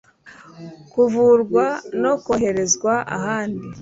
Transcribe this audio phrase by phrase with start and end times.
[0.91, 1.65] kuvurwa
[2.01, 3.65] no koherezwa ahandi